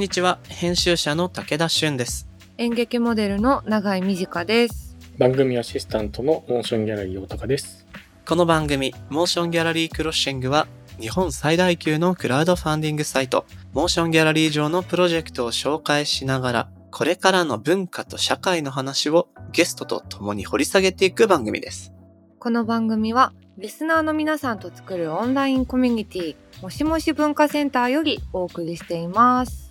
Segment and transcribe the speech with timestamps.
[0.00, 2.26] こんにちは編集者の武田俊です
[2.56, 4.96] 演劇モデルの永井美智香です。
[5.18, 7.86] 番組アシスタントの MOTION GALLERY 大高です。
[8.26, 13.44] この番組 MOTION GALLERY CROSSING は日本最大級のクラウドファンディングサイト
[13.74, 21.92] MOTION GALLERY 上のプロジェクトを紹介しながらこれからの文化と社会の話をゲストと共に掘り下げていく番組です
[22.38, 29.69] この番組はリスナーの皆さんと作るオンラインコミュニティもしもし文化センターよりお送りしています。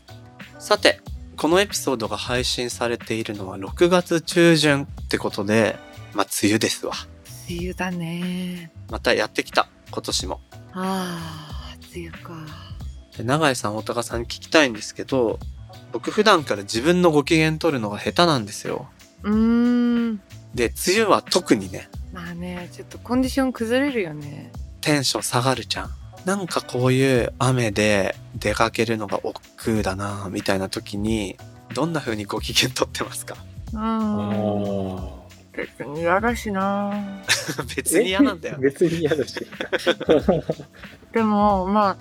[0.59, 0.99] さて
[1.38, 5.77] このエピソードが配信されているのは6月中旬ってことで
[6.13, 6.94] まあ梅雨ですわ
[7.49, 8.72] 梅雨だね。
[8.91, 10.41] またやってきた今年も
[10.73, 12.34] あー、梅雨か。
[13.18, 15.40] で永井さん大高さんに聞きたいんですけど
[15.91, 18.90] 僕普段から自分のご機嫌取るのが下手なんですよ
[19.24, 19.34] うー
[20.12, 20.18] ん。
[20.54, 24.52] で梅雨は特にねまあね、ちょっとコンディション崩れるよね。
[24.82, 25.90] テンション下がるじゃん
[26.25, 31.37] なんかこういう雨で出かけるのが億劫だなみたいな時に
[31.73, 33.35] どんな風にご機嫌取ってますか？
[33.73, 34.20] うあん。
[34.97, 35.20] ー
[35.55, 36.93] 別に嫌だしな。
[37.75, 39.35] 別に嫌なんだよえ別に嫌だし。
[41.13, 41.97] でも、ま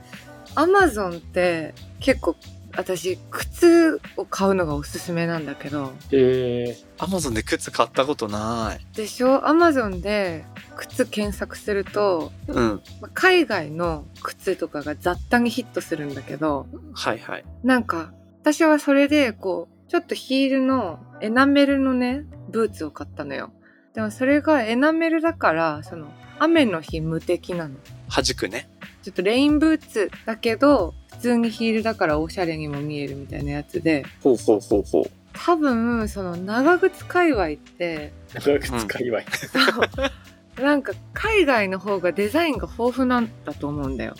[0.55, 2.37] あ、アマゾンって結構
[2.79, 8.97] 私、靴を買うのがおすすめなんだけど、えアマゾンで靴買ったことない。
[8.97, 9.49] でしょ？
[9.49, 10.45] アマゾンで
[10.77, 12.81] 靴検索すると、うん。
[13.01, 17.45] まあ海外の靴とかが雑多にヒットするんだけど、はいはい。
[17.65, 18.13] なんか、
[18.43, 23.51] 私はそれで、こう、ちょっとヒールのエナメルのね、ブーツを買ったのよ。
[23.93, 26.07] でもそれがエナメルだから、その、
[26.39, 27.75] 雨の日無敵なの。
[28.09, 28.71] 弾くね。
[29.03, 39.21] ちょっとレインブーツだけど、普通にヒールだからおしゃれにも見えるみたいなやつで、ほうほうほうほう多分、その長靴界隈って、ー、長靴界隈。
[39.23, 44.15] そうなんか海外の方がデザインが豊富なんだと思うんだよ。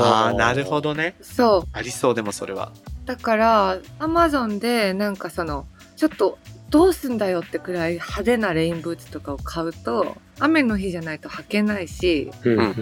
[0.00, 0.80] ああなるほ。
[0.80, 1.68] どねそう。
[1.72, 2.72] ありそうでもそれは
[3.06, 6.38] だから、アマゾンでなんかその、ちょっと
[6.70, 12.74] どうすんだよってくらい派手なレインブーツとかを買うと、雨の日じゃないと履けないし、うんうん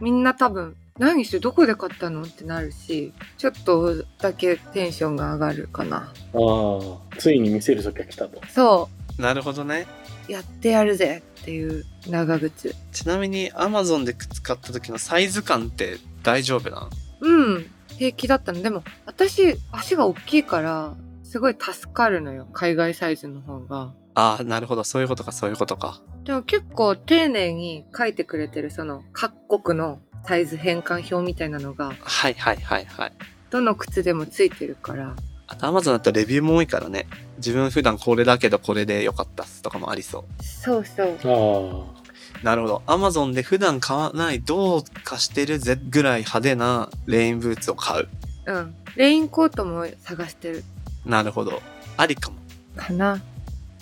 [0.00, 2.22] みんな多分、何してどこで買ったの？
[2.22, 5.96] ってなるし、ちょっとだけテンションが上がるかな。
[5.96, 8.38] ああ、ついに見せる時が来たと。
[8.48, 9.86] そなるほどね
[10.28, 12.76] う、やってやるぜっていう長靴。
[12.92, 16.90] ちなみにアマゾンで靴買った時のサイズ感って大丈夫なの？
[17.22, 18.60] うん、平気だったの。
[18.60, 20.94] でも、私、足が大きいから、
[21.24, 22.46] すごい助かるのよ。
[22.52, 23.94] 海外サイズの方が。
[24.16, 33.12] ああなるほどそういうことかそういうことかでも結構丁寧に書いてくれてるその各国のサイズ変換表みたいなのがはいはいはいはい。
[33.50, 35.14] どの靴でもついてるから。
[35.48, 37.06] あとアマゾンだとレビューも多いからね。
[37.38, 41.18] 自分普段これだけどこれで良かったっすとかもありそそうそう。
[41.24, 42.82] あうなるほど。
[42.86, 48.08] アマゾンで普段買わないどうかしてるぜぐらい派手なレインブーツを買う。
[48.46, 48.74] うん。
[48.96, 50.64] レインコートも探してる。
[51.04, 51.60] なるほど。
[51.96, 52.36] ありかも。
[52.76, 53.20] かな。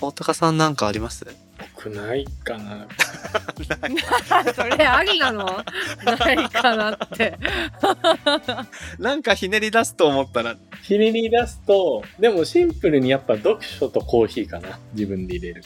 [0.00, 1.26] 大高さんなんかあります？
[1.78, 2.86] あ、僕ないかな。
[4.54, 5.64] それありなの？
[6.04, 7.38] ないかなって
[8.98, 14.78] なんかひねり出すと思ったらひねり出すと、でもシンプルにやっぱ読書とコーヒーかな。
[14.92, 15.62] 自分で入れる。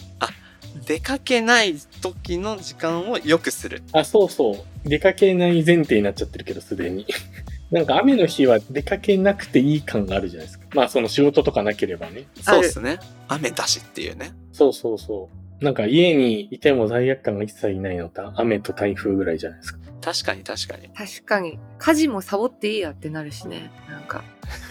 [0.86, 4.52] 出かけない時の時間を良くするあ、そうそ
[4.84, 4.88] う。
[4.88, 7.06] 出かけない前提になっちゃってるけど、すでに。
[7.70, 10.66] なんか雨の日は出かけなくていい感があるじゃないですか。
[10.74, 12.24] まあその仕事とかなければね。
[12.40, 12.98] そうっすね
[13.28, 15.41] 雨だしっていうねそうそうそう。
[15.62, 19.78] なんか家にいても罪悪感が一切ないのって雨と台風ぐらいじゃないですか。
[20.02, 24.24] 確かに確かに確かに家事もサボっていいやってなるしねなんか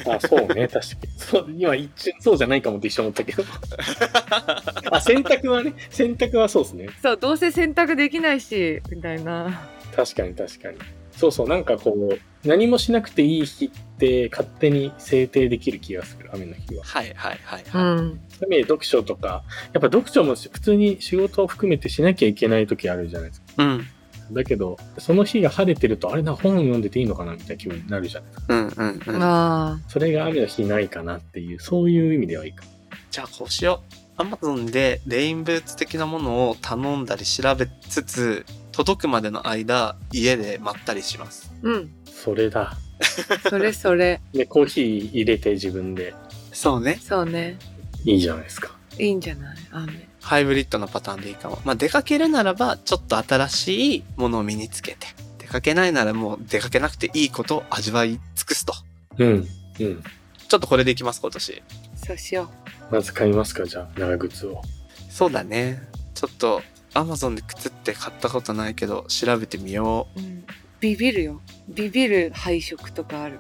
[0.06, 1.10] あ、そうね、確かに。
[1.18, 3.44] そう、今一瞬そうじゃないかもって一瞬思ったけど。
[4.92, 6.90] あ、洗濯はね、洗濯はそうですね。
[7.02, 10.78] そうどうせ洗濯できないしみたいな確かに確かに。
[11.14, 16.84] そうそう、なんかこう、何もしなくていい日って勝手に制定できる気がする、雨の日は。
[16.84, 19.44] はいはいはいうんはい、そういう意味で読書とか、
[19.74, 23.48] やっぱ読書も普通に仕事を含めてしなきゃいけない時あるじゃないですか。
[23.58, 23.88] うん
[24.34, 28.54] だけど、その日が晴れてると、あれな、本読んでていいのかなみたいな気分になるじゃないですか。
[28.54, 32.64] うんうんうんあそれが雨の日ないかなっていう、そういう意味ではいいか。
[33.10, 33.96] じゃあこうしよう。
[34.18, 41.52] アマゾンでレインブーツ的なものを頼んだり調べつつ、届くまでの間、家でまったりします。
[41.64, 41.92] ーうん
[42.24, 42.78] それだ。
[43.50, 46.14] それそれで、コーヒー入れて自分で。
[46.54, 47.00] そうね。
[47.02, 47.58] そうね
[48.06, 48.76] いいじゃないですか。
[49.00, 49.58] いいんじゃない？
[49.72, 51.60] 雨ハイブリッドなパターンでいいかも。
[51.66, 55.08] まあ出かけるならば、ちょっと新しいものを身につけて。
[55.40, 58.74] 出かけないならもう出かけなくていいことを味わい尽くすと。
[59.18, 59.48] うん。
[59.80, 60.04] うん。
[60.48, 61.64] ちょっとこれでいきます、今年。
[61.96, 62.50] そうしよ
[62.92, 64.62] まず買いますか、じゃあ、長靴を。
[65.10, 65.82] そうだね。
[66.14, 66.62] ちょっと、
[66.94, 70.20] アマゾンで靴って買ったことないけど、調べてみよう。
[70.20, 70.44] う、うん、
[70.82, 71.42] ビビるよ。
[71.70, 73.40] ビビる配色とかある。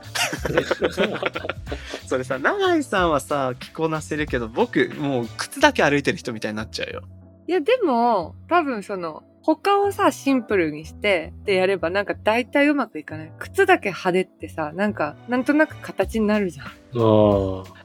[2.07, 7.01] それさ、永井さんはさ、着こなせるけど、僕、もう靴だけ歩いてる人みたいになっちゃうよ。
[7.47, 13.31] いや、でも、多分その、他をさ、シンプルにして、でやればなんか大体うまくいかない。
[13.39, 16.67] 靴だけ派手ってさ、なんか、なんとなく形になるじゃん。
[16.67, 16.71] あ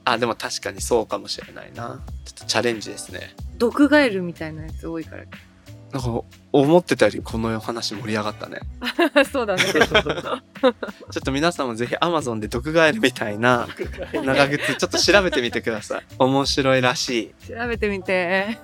[0.05, 0.13] あ。
[0.13, 2.03] あ、でも確かにそうかもしれないな。
[2.27, 3.35] ちょっとチャレンジですね。
[3.57, 5.25] 毒ガエルみたいなやつ多いから。
[5.93, 6.23] なんか、
[6.53, 8.61] 思ってたよりこの話盛り上がったね。
[9.33, 9.63] そうだね。
[9.73, 13.69] ちょっと皆さんもぜひ Amazon で毒ガエルみたいな
[14.13, 16.03] 長靴ちょっと調べてみてください。
[16.19, 17.49] 面白いらしい。
[17.49, 18.59] 調べてみて。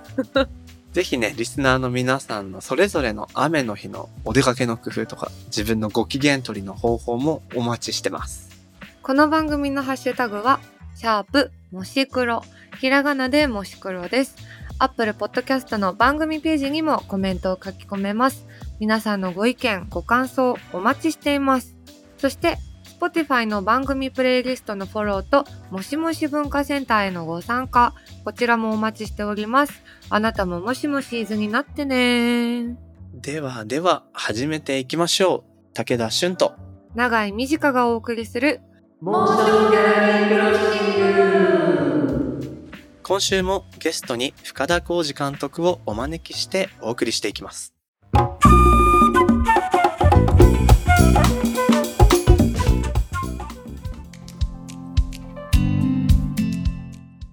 [0.92, 8.50] ぜひね、リスナーの皆さんのそれぞれの雨の日のお出かけの工夫とか、自分のご機嫌取りの方法もお待ちしてます。
[9.02, 10.60] この番組のハッシュタグは、
[10.94, 12.44] シャープもし黒。
[12.78, 14.36] ひらがなでもし黒です。
[14.82, 18.48] アップルポッドキャストの番組ページにもコメントを書き込めます。
[18.80, 21.76] 皆さんのご意見、ご感想お待ちしています。
[22.18, 22.56] そして、
[22.98, 27.94] Spotify の番組プレイリストのフォローと、もしもし文化センターへのご参加、
[28.24, 29.84] こちらもお待ちしております。
[30.10, 32.76] あなたももしもしーずになってね
[33.14, 35.74] ではでは、始めていきましょう。
[35.74, 36.54] 武田俊と。
[36.96, 38.60] 長井短がお送りする、
[43.04, 47.74] 今週もゲストに深田浩二監督をお招きしてお送りしていきます。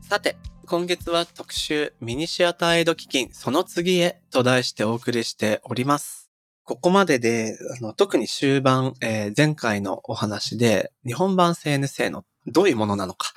[0.01, 6.31] さて、今月は特集ミニシアターエイド基金その次へと題してお送りしております。
[6.63, 13.33] ここまでで、あの特に終盤、えー前回のお話で日本版 CNC のどういうものなのか、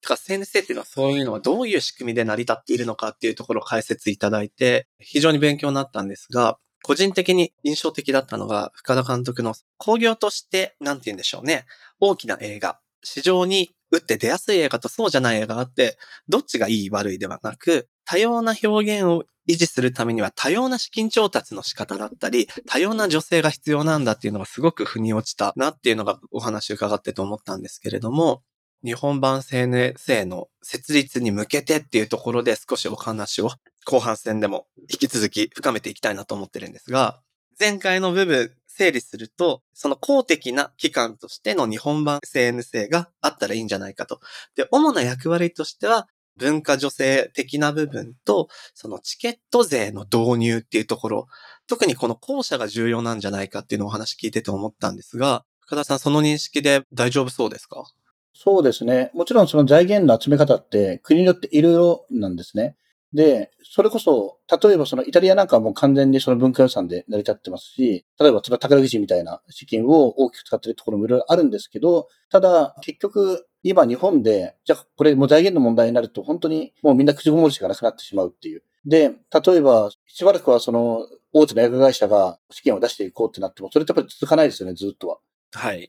[0.00, 11.66] てか CNC っていうのはそういうのはどういう仕組みで成り立っているのかっていうところを解説いただいて、非常に勉強になったんですが、個人的に印象的だったのが、深田監督の工業として、なんて言うんでしょうね。
[12.00, 12.80] 大きな映画。
[13.02, 15.98] 市場に打って出やすい映画とそうじゃない映画があって、
[16.28, 28.42] どっちがいい悪いではなく、多様な表現を維持するためには多様な資金調達の仕方だったり、多様な女性が必要なんだっていうのがすごく腑に落ちたなっていうのがお話伺ってと思ったんですけれども、
[28.84, 33.50] 日本版 CNC の設立に向けてっていうところで少しお話を
[33.84, 37.20] 後半戦でも引き続き深めていきたいなと思ってるんですが、
[37.58, 44.20] 前回の部分整理すると、その公的な機関としての日本版 CNC があったらいいんじゃないかと。
[44.56, 51.26] で、主な役割としては、文化女性的な部分と、そのチケット税の導入っていうところ、
[51.66, 57.84] 特にこの後者が重要なんじゃないかっていうのをお話聞いてて思ったんですが、深田さんその認識で大丈夫そうですか？
[58.32, 59.10] そうですね。
[59.14, 62.76] もちろんその財源の集め方って国によっていろいろなんですね。
[63.12, 78.62] で、それこそ、例えばそのイタリアなんかはもう完全にその文化予算で成り立ってますし、例えばその宝くじみたいな資金を大きく使ってるところもいろいろあるんですけど、ただ結局今日本で、じゃあこれもう財源の問題になると本当にもうみんな口ごもりしかなくなってしまうっていう。
[78.86, 79.10] で、
[79.44, 85.18] 例えばしばらくはその大手の映画会社が資金を出していこうってなっても、それってやっぱり続かないですよね、ずっとは。
[85.52, 85.88] はい。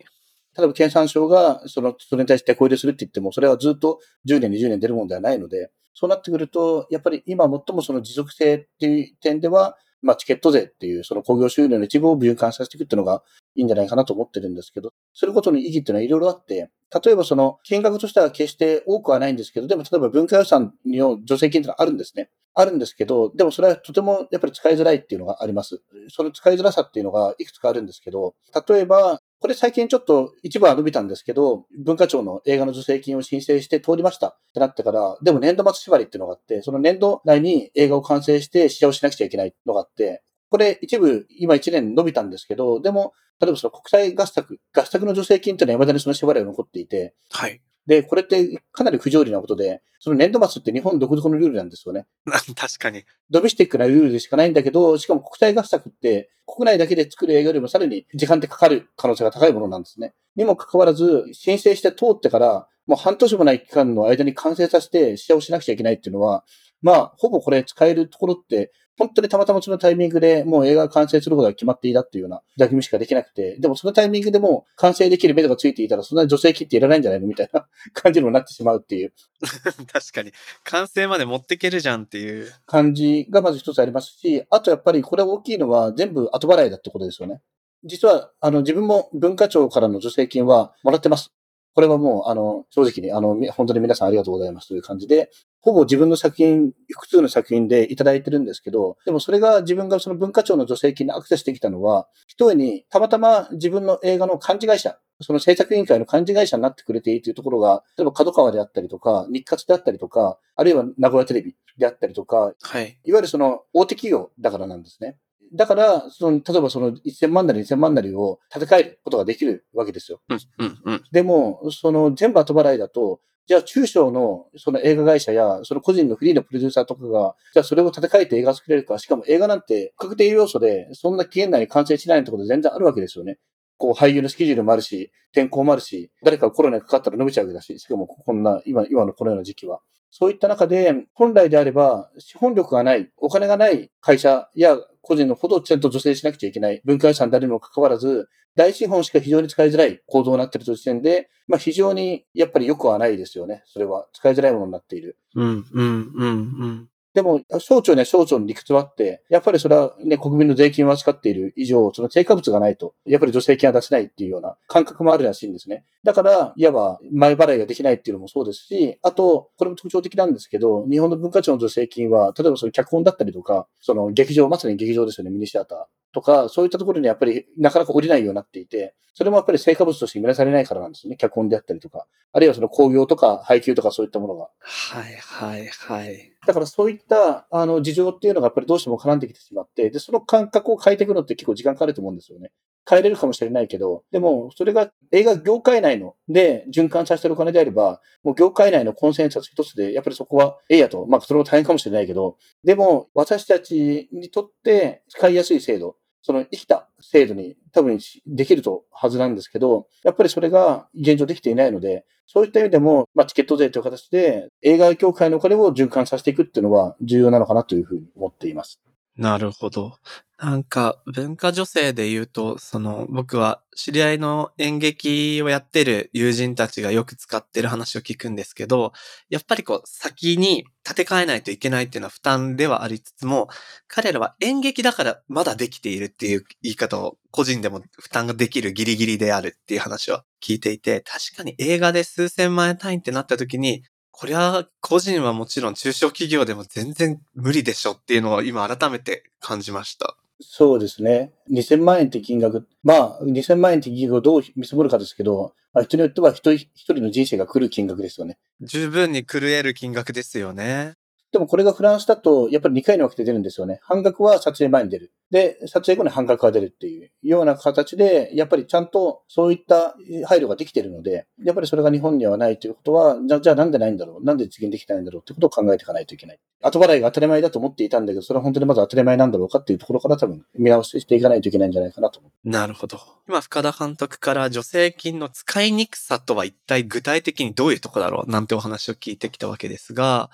[0.57, 13.23] 例えば経産省がその、それに対して手こ入れするって言っても、それはずっと10年、20年出るものではないので、そうなってくると、やっぱり今最もその持続性っていう点では、まあチケット税っていうその工業収入の一部を循環させていくっていうのが
[13.55, 16.71] いいんじゃないかなと思ってるんですけど、することの意義っていうのはいろいろあって、
[17.05, 22.29] 例えばその金額としては決して多くはないんですけど、でも例えば文化予算の助成金っていうのはあるんですね。
[22.53, 25.81] あるんですけど、でもそれはとてもやっぱり使いづらいっていうのがあります。
[26.09, 28.35] その使いづらさっていうのがいくつかあるんですけど、
[28.67, 40.21] 例えば、これ最近ちょっと一部は伸びたんですけど、文化庁の映画の助成金を申請して通りましたってなってから、でも年度末縛りっていうのがあって、その年度内に映画を完成して試写をしなくちゃいけないのがあって、
[40.51, 47.59] これ一部今1年伸びたんですけど、でも、例えばその国際合作、合作の助成金っていうのは未だにその縛りが残っていて、はい。
[47.87, 52.05] で、これってかなり不条理なことで、その年度末って日本独特のルールなんですよね。
[52.55, 53.03] 確かに。
[53.29, 60.13] ドメスティックなルールでしかないんだけど、しかも国際合作って国内だけで作る映画よりもさらに時間ってかかる可能性が高いものなんですね。
[60.35, 66.43] にもかかわらず、申請して通ってから、もう半年もない期間の間に完成させて試写をしなくちゃいけないっていうのは、
[66.81, 79.11] まあ、ほぼこれ使えるところって、本当にたまたまそのタイミングでもう映画が完成することが決まっていたっていうような抱きみしかできなくて、でもそのタイミングでもう完成できる目処がついていたら、そんな助成金っていらないんじゃないのみたいな感じにもなってしまうっていう
[79.91, 80.31] 確かに。
[80.65, 82.53] 完成まで持ってけるじゃんっていう。
[82.67, 87.41] 感じがまず一つありますし、あとやっぱりこれ大きいのは全部後払いだってことですよね。
[87.83, 91.33] 実は、あの、自分も文化庁からの助成金はもらってます。
[91.73, 95.29] これはもう、あの、正直に、あの、本当に皆さんありがとうございますという感じで、
[95.61, 112.97] ほぼ自分の作品、複数の作品でいただいてるんですけど、でもそれが自分がその文化庁の助成金にアクセスできたのは、一重にたまたま自分の映画の幹事会社、その制作委員会の幹事会社になってくれていいというところが、例えば角川であったりとか、日活であったりとか、あるいは名古屋テレビであったりとか、はい。
[113.03, 115.17] いわゆるその大手企業だからなんですね。
[115.53, 120.21] だから、その、例えばその1000万なり2000万なりを立て替えることができるわけですよ。
[120.29, 121.03] うん、うん、うん。
[121.11, 133.39] でも、その全部後払いだと、じゃあ中小のその映画会社や、その個人のフリーのプロデューサーとかが、じゃあそれを立て替えて映画作れるか、しかも映画なんて不確定要素で、そんな期限内に完成しないってこと全然あるわけですよね。
[133.77, 139.81] こう俳優のスケジュールもあるし、天候もあるし、誰かがコロナにかかったら伸びちゃうわけだし、しかもこんな、今、今のこのような時期は。
[140.11, 153.63] そういった中で、本来であれば、資本力がない、お金がない会社や個人のほどちゃんと助成しなくちゃいけない文化遺産であるにもかかわらず、大資本しか非常に使いづらい構造になっている時点で、まあ非常にやっぱり良くはないですよね。
[153.65, 154.07] それは。
[154.13, 155.17] 使いづらいものになっている。
[155.35, 156.89] うん、うん、うん、うん。
[157.13, 165.83] でも、省庁には省庁の理屈はあって、やっぱりそれはね、国民の税金を扱っている以上、その成果物がないと、やっぱり助成金は出せないっていうような感覚もあるらしいんですね。
[166.03, 181.17] だから、いわば前払いができないっていうのもそうですし、あと、これも特徴的なんですけど、日本の文化庁の助成金は、例えばその脚本だったりとか、その劇場、まさに劇場ですよね、ミニシアターとか、そういったところにやっぱりなかなか降りないようになっていて、それもやっぱり成果物として見なされないからなんですね。
[181.17, 184.49] 脚本であったりとか、あるいはその興行とか配給とかそういったものが。
[184.61, 186.30] はい、はい、はい。
[186.45, 192.51] だからそういった、あの、事情っていうのがやっぱりどうしても絡んできてしまって、で、その感覚を変えていくのって結構時間かかると思うんですよね。
[192.89, 201.05] 変えれるかもしれないけど、でも、それが映画業界内ので循環させてるお金であれば、もう業界内のコンセンサス一つで、やっぱりそこはええやと。
[201.05, 218.79] まあ、それも大変かもしれないけど、でも、私たちにとって使いやすい制度、その生きた制度に多分できるとはずなんですけど、やっぱりそれが現状できていないので、そういった意味でも、まあ、チケット税という形で映画業界のお金を循環させていくっていうのは重要なのかなというふうに思っています。
[219.17, 219.97] なるほど。
[220.39, 228.93] なんか、文化女性で言うと、その、僕は知り合いの演劇をやってる友人たちがよく使ってる話を聞くんですけど、
[229.29, 233.49] やっぱりこう、先に立て替えないといけないっていうのは負担ではありつつも、
[233.87, 243.83] 彼らは演劇だからまだできているっていう言い方を個人でも負担ができるギリギリであるっていう話を聞いていて、確かに映画で数千万円単位ってなった時に、
[244.21, 250.15] これは個人はもちろん中小企業でも全然無理でしょっていうのを今改めて感じました。
[250.39, 251.33] そうですね。
[251.51, 252.67] 2000万円って金額。
[252.83, 258.37] まあ、2000万円って金額をどう見積もるかですけど、まあ、人によっては一人一人の人生が来る金額ですよね。
[258.61, 260.93] 十分に狂える金額ですよね。
[261.31, 263.79] でもこれがフランスだと、やっぱり2回に分けて出るんですよね。
[263.83, 265.13] 半額は撮影前に出る。
[265.31, 269.95] で、撮影後に半額が出るっていうような形で、やっぱりちゃんとそういった
[270.27, 274.25] 配慮ができているので、やっぱりそれが日本にはないということは、じゃじゃあなんでないんだろう？
[274.25, 276.39] なんで実現できてないんだろうってことを考えていかないといけない。
[276.63, 282.49] 後払いが当たり前だと思っていたんだけど、それは本当にまず当たり前なんだろうかっていうところから多分見直していかないといけないんじゃないかなと思う。
[282.49, 282.99] なるほど。
[283.29, 288.29] 今、深田監督から助成金の使いにくさとは一体具体的にどういうとこだろう？
[288.29, 290.29] なんてお話を聞いてきたわけですが、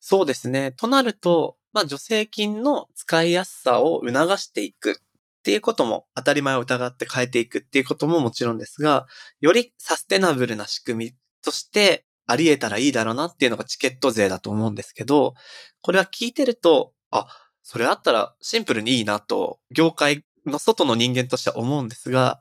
[0.00, 0.72] そうですね。
[0.72, 4.94] となると、まあ、助成金の使いやすさを促していくっ
[5.42, 9.06] ていうことも当たり前を疑って変えていくっていうことももちろんですが、
[9.40, 11.12] よりサステナブルな仕組み
[11.42, 15.34] としてあり得たらいいだろうなっていうのがチケット税だと思うんですけど、
[15.80, 17.26] これは聞いてると、あ、
[17.62, 22.40] それあったらシンプルにいいなと、業界の外の人間としては思うんですが、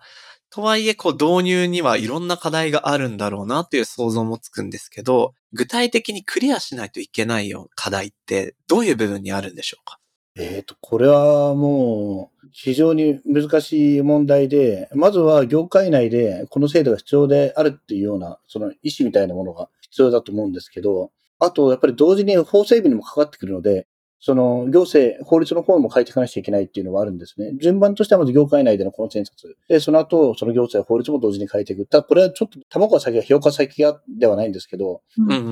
[0.50, 10.00] とはいえ、こう、導入にはいろんな課題があるんだろうなっていう想像もつくんですけど、具体的にクリアしないといけないような課題って、どういう部分にあるんでしょうか？
[10.36, 23.88] えっ、と、これはもう非常に難しい問題で、まずは業界内でこの制度が必要であるっていうような、その意思みたいなものが必要だと思うんですけど、あと、やっぱり同時に法整備にもかかってくるので、
[24.20, 27.54] その行政、法律の方も変えていかなきゃいけないっていうのはあるんですね。
[27.62, 29.56] 順番としてはまず業界内でのコンセンサス。
[29.68, 31.86] で、その後、その行政、法律も同時に変えていく。
[31.86, 35.50] ただ、これはちょっと卵が先が、ひよか先がではないんですけど、うんうんうんう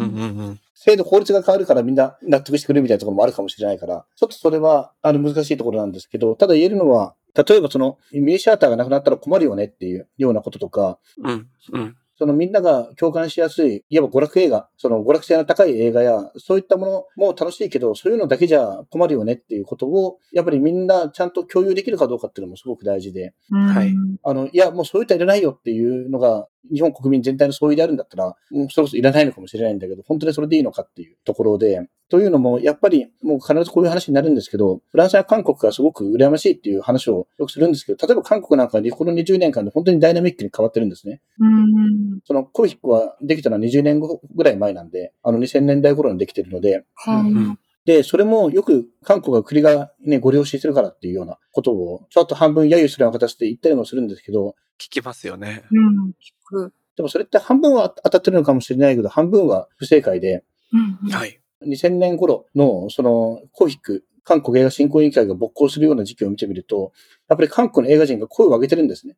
[0.51, 0.59] ん。
[0.73, 11.95] 制度、法律が変わるからみんな納得してくれるみたいなところもあるかもしれないから、ちょっとそれは、あの、難しいところなんですけど、ただ言えるのは、例えばその、ミニシアターがなくなったら困るよねっていうようなこととか、うんうん。
[12.17, 16.85] そのみんなが共感しやすい、いわば娯楽映画、その娯楽性の高い映画や、そういったも
[17.17, 23.93] のも楽しいけど、そういうのだけじゃ困るよねっていうことを、やっぱりみんなちゃんと共有できるかどうかっていうのもすごく大事で、はい。
[24.23, 41.21] あの、いや、もうそういったいらないよっていうのが、日本国民全体の総意であるんだったら、もうそれこそいらないのかもしれないんだけど、本当にそれでいいのかっていうところで、というのも、やっぱりもう必ずこういう話になるんですけど、フランスや韓国がすごく羨ましいっていう話をよくするんですけど、例えば韓国なんかこの20年間で本当にダイナミックに変わってるんですね。
[41.39, 42.19] うん。
[42.25, 55.63] そのコーヒックはできたのは20年後ぐらい前なんで、あの2000年代頃にできてるので、はうんで、それもよく韓国が国がね、ご了承するからっていうようなことを、ちょっと半分揶揄するような形で言ったりもするんですけど、聞きますよね。
[55.71, 56.09] うん。
[56.09, 56.13] 聞
[56.45, 56.73] く。
[56.95, 61.11] でもそれって半分は当たってるのかもしれないけど、半分は不正解で、うん。
[61.11, 61.39] はい。
[61.65, 66.91] 2000年頃の、その、コーヒック、韓国映画振興委員会が勃興するような時期を見てみると、
[67.29, 69.15] やっぱり韓国の映画人が声を上げてるんですね。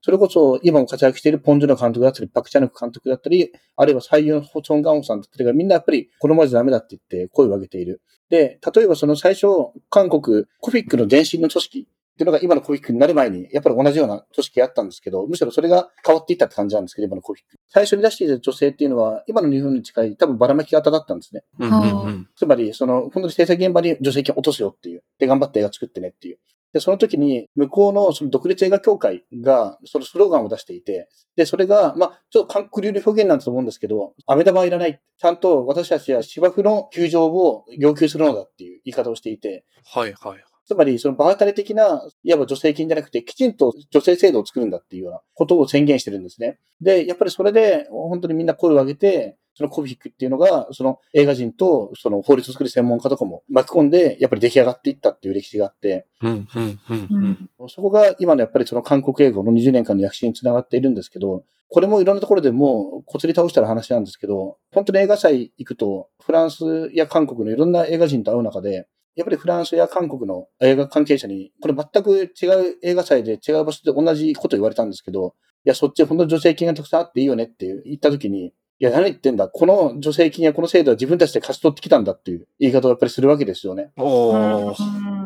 [0.00, 8.02] それこそ今も活躍しているポン・ジュノ監督だったり、パク・チャヌク監督だったり、あるいは俳優のホチョン・ガンホさんだったりがみんなやっぱりこのままじゃダメだって言って声を上げている。
[8.28, 9.46] で、例えばその最初、
[9.88, 11.88] 韓国、コフィックの前身の組織
[12.18, 17.56] っていうのが今のコフィックになる前に、やっぱり同じような組織があったんですけど、むしろそれが変わっていったって感じなんですけど、今のコフィック。
[17.68, 21.44] 最初に出していた女性っていうのは、今の日本に近い多分ばらまき型だったんですね。
[21.60, 22.28] うんうんうん。
[22.34, 25.04] つまり、その、本当に制作現場に助成金を落とすよっていう。
[25.20, 26.38] で、頑張って映画作ってねっていう。
[26.72, 35.00] で、その時に、向こうのその独立映画協会が、そのスローガンを出していて、で、それが、まあ、ちょっと韓国流の表現なんだと思うんですけど、飴玉はいらない。
[35.16, 40.44] ちゃんと私たちは芝生の球場を要求するのだっていう言い方をしていて、はいはい。
[40.68, 46.58] つまり、その場当たり的な、いわば助成金じゃなくて、きちんと女性制度を作るんだっていうようなことを宣言してるんですね。
[46.82, 56.78] で、やっぱりそれで、本当にみんな声を上げて、そのコフィックっていうのが、その映画人と、その法律を作る専門家とかも巻き込んで、やっぱり出来上がっていったっていう歴史があって、うんうん
[57.10, 57.68] うん。
[57.68, 68.86] そこが今のやっぱりその韓国映画の20年間の躍進につながっているんですけど、これもいろんなところでもうこつり倒したら話なんですけど、本当に映画祭行くと、フランスや韓国のいろんな映画人と会う中で、
[69.18, 75.34] やっぱりフランスや韓国の映画関係者に、これ全く違う映画祭で違う場所で同じこと言われたんですけど、
[75.64, 79.48] いや、そっち本当に助成金がたくさんあっていいよねって言った時に、いや、何言ってんだ。
[79.48, 83.90] この助成金やこの制度は自分たちで勝ち取ってきたんだっていう言い方をやっぱりするわけですよね。
[83.96, 85.17] おー。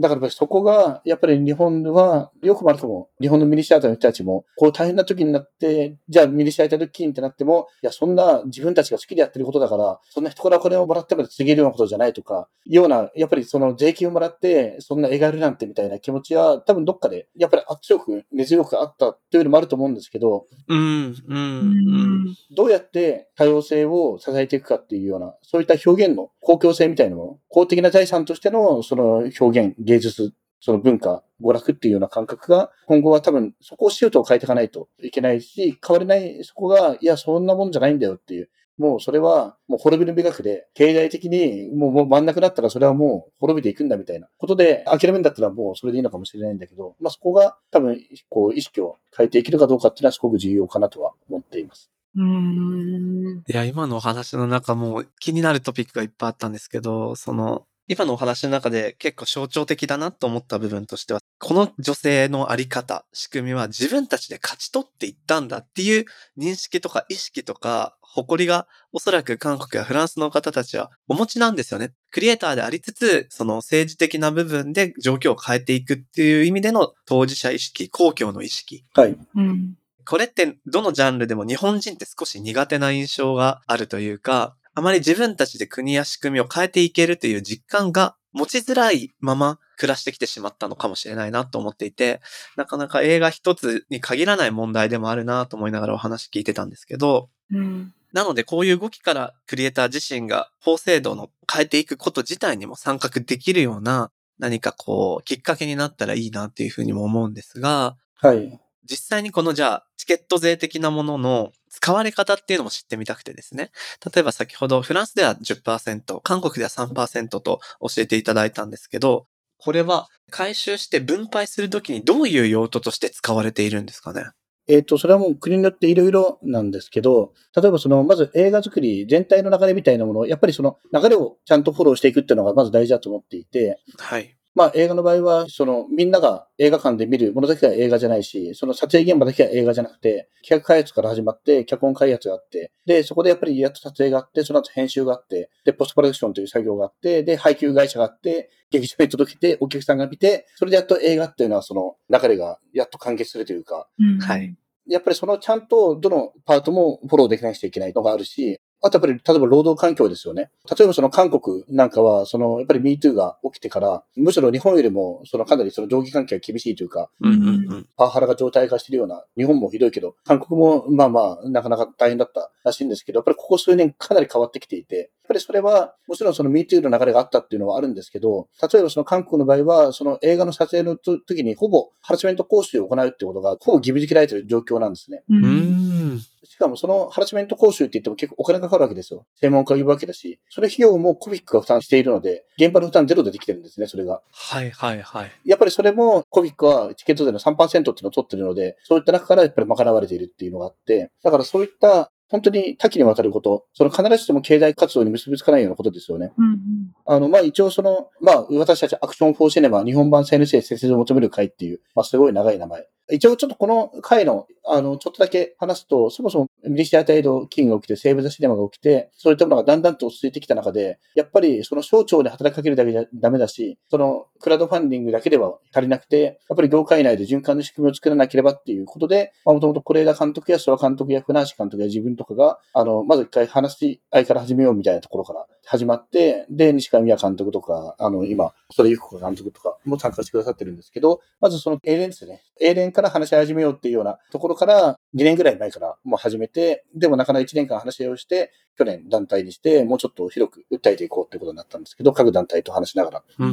[0.00, 22.36] だからそこが、やっぱり日本は、よくも悪くも、日本のミニシアターの人たちも、こう大変な時になって、じゃあミニシアターの金ってなっても、いや、そんな自分たちが好きでやってることだから、そんな人からお金をもらってまで告げるようなことじゃないとか、ような、やっぱりその税金をもらって、そんな映画やるなんてみたいな気持ちは、多分どっかで、やっぱり強く、根強くあったというのもあると思うんですけど、うんうんうん。
[22.56, 38.50] どうやって多様性を支えていくかっていうような、そういった表現の公共性みたいなもの、公的な財産としてのその表現、芸術、その文化、娯楽っていうような感覚が、今後は多分そこをシュートを変えていかないといけないし、変われないそこが、いや、そんなもんじゃないんだよっていう。
[38.78, 48.00] もうそれはもう滅びる美学で、経済的にもうもう真ん中だったらそれはもう滅びていくんだみたいなことで諦めるんだったらもうそれでいいのかもしれないんだけど、まあそこが多分
[48.30, 51.90] こう意識を変えていけるかどうかっていうのはすごく重要かなとは思っています。
[52.16, 53.42] うん。
[53.46, 66.04] いや、今のお話の中も気になるトピックがいっぱいあったんですけど、その、今のお話の中で結構象徴的だなと思った部分としては、この女性のあり方、仕組みは自分たちで勝ち取っていったんだっていう
[66.38, 71.92] 認識とか意識とか誇りがおそらく韓国やフランスの方たちはお持ちなんですよね。
[72.12, 78.84] クリエイターでありつつ、その政治的な部分で状況を変えていくっていう意味での当事者意識、公共の意識。
[78.94, 79.16] はい。
[79.34, 79.74] うん。
[80.06, 92.20] これってどのジャンルでも日本人って少し苦手な印象があるというか、あまり自分たちで国や仕組みを変えていけるという実感が持ちづらいまま暮らしてきてしまったのかもしれないなと思っていて、
[92.56, 97.92] なかなか映画一つに限らない問題でもあるなと思いながらお話聞いてたんですけど、うん。
[98.12, 108.60] なのでこういう動きからクリエイター自身が法制度の変えていくこと自体にも参画できるような何かこうきっかけになったらいいなっていうふうにも思うんですが、はい。
[108.84, 113.70] 実際にこのじゃあチケット税的なものの使われ方っていうのも知ってみたくてですね。
[114.14, 119.26] 例えば先ほどフランスでは10%、韓国では3%と教えていただいたんですけど、
[119.58, 124.24] これは回収して分配するときにどういう用途として使われているんですかね？
[124.68, 134.36] えっ、と、それはもう国によっていろいろなんですけど、例えばその、まず映画作り全体の流れみたいなものを、やっぱりその流れをちゃんとフォローしていくっていうのがまず大事だと思っていて、はい。
[134.54, 154.56] まあ映画の場合は、そのみんなが映画館で見るものだけが映画じゃないし、その撮影現場だけが映画じゃなくて、企画開発から始まって、脚本開発があって、で、そこでやっぱりやっと撮影があって、その後編集があって、で、ポストプロダクションという作業があって、で、配給会社があって、劇場に届けて、お客さんが見て、それでやっと映画っていうのはその流れがやっと完結するというか、うんはい。
[154.86, 160.50] やっぱりそのちゃんとどのパートもフォローできなくちゃいけないのがあるし、あとやっぱり、例えば労働環境ですよね。
[160.68, 185.22] 例えばその韓国なんかは、その、やっぱり MeToo が起きてから、むしろ日本よりも、そのかなりその上下関係が厳しいというか、うんうんうん、パワハラが状態化しているような、日本もひどいけど、韓国もまあまあ、なかなか大変だったらしいんですけど、やっぱりここ数年かなり変わってきていて、やっぱりそれは、もちろんその MeToo の流れがあったっていうのはあるんですけど、例えばその韓国の場合は、その映画の撮影の時にほぼハラスメント講習を行うっていうことが、ほぼ義務付けられている状況なんですね。
[185.28, 186.29] うんし
[186.60, 189.26] かもそのハラスメント講習って言っても結構お金がかかるわけですよ。
[189.40, 194.22] 専門家が言うわけだし、それ費用もコビックが負担しているので、現場の負担ゼロでできてるんですね、それが。
[194.30, 195.30] はいはいはい。
[195.44, 206.32] やっぱりそれもコビックはチケット税の3%っていうのを取ってるので、そういった中からやっぱり賄われているっていうのがあって、だからそういった本当に多岐にわたること、その必ずしも経済活動に結びつかないようなことですよね。
[206.38, 206.58] うんうん、
[207.04, 212.86] あの、まあ、一応その、まあ、私たちアクションフォーシネマ日本版 CNC 設立を求める会っていう、まあ、すごい長い名前。
[213.12, 242.42] 一応ちょっとこの回の、あの、ちょっとだけ話すと、そもそもミリシアタイドキングが起きて、セーブ・ザ・シネマが起きて、そういったものがだんだんと落ち着いてきた中で、やっぱりその省庁で働きかけるだけじゃダメだし、そのクラウドファンディングだけでは足りなくて、やっぱり業界内で循環の仕組みを作らなければっていうことで、もともと是枝監督や諏訪監督や船橋監督や自分とかが、あの、まず一回話し合いから始めようみたいなところから始まって、で、西川宮監督とか、あの、今、それゆく子監督とかも参加してくださってるんですけど、まずその A 連ですね。
[242.60, 253.52] A 連から話し始めようっていうようなところから、2年ぐらい前からもう始めて、でもなかなか1年間話し合いをして、去年団体にして、もうちょっと広く訴えていこうってことになったんですけど、各団体と話しながら、うんう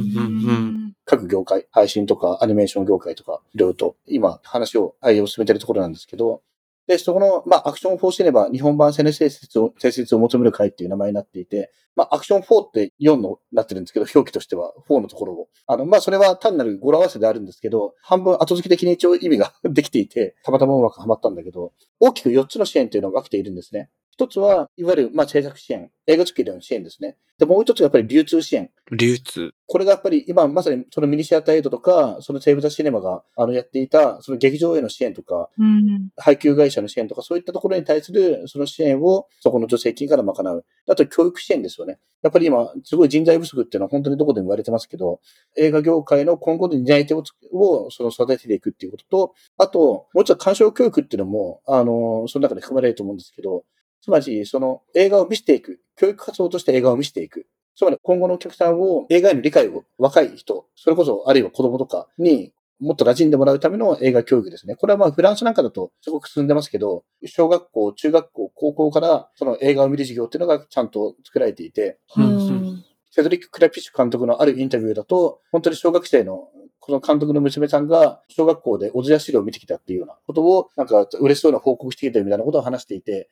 [0.52, 6.42] ん、各業界、配信とかアニメーション業界とか、いろいろと今話を、愛を進めているところなんですけど、
[6.88, 15.48] で、そこの、まあ、アクション4してれば、日本版セネ成説を、成立を求める会っていう名前になっていて、まあ、アクション4って4のなってるんですけど、表記としては4のところを。
[15.66, 23.90] あの、まあ、それは単なる語呂合わせであるんですけど、半分後付け的に一応意味が できていて、たまたまうまくはまったんだけど、大きく4つの支援っていうのが分けているんですね。
[24.18, 27.16] 一つは、いわゆる、まあ、制作支援、映画作りの支援ですね。
[27.38, 28.68] で、もう一つがやっぱり流通支援。
[28.90, 29.52] 流通。
[29.68, 40.64] これがやっぱり今まさにそのミニシアターエイドとか、そのセーブ・ザ・シネマがあのやっていた、その劇場への支援とか、うん、配給会社の支援とか、そういったところに対するその支援をそこの助成金から賄う。
[40.88, 42.00] あと教育支援ですよね。
[42.22, 45.20] やっぱり今、すごい人材不足っていうのは本当にどこでも言われてますけど、
[45.56, 53.64] 映画業界の今後の担い手ををその育てていくっていうことと、あと、もう一つは鑑賞教育っていうのも、あの、その中で含まれると思うんですけど、
[54.00, 55.80] つまり、その映画を見せていく。
[55.96, 57.46] 教育活動として映画を見せていく。
[57.76, 64.76] つまり、今後のお客さんを映画への理解を若い人、それこそあるいは子供とかにもっと馴染んでもらうための映画教育ですね。
[64.76, 76.48] これはまあフランスなんかだとすごく進んでますけど、小学校、中学校、高校からその映画を見る授業っていうのがちゃんと作られていて、うん、セドリック・クラピッシュ監督のあるインタビューだと、本当に小学生の
[76.88, 83.28] この監督の娘さんが小学校で小津安を見てきたっていうようなことを、なんか嬉しそうな報告してきてるみたいなことを話していて。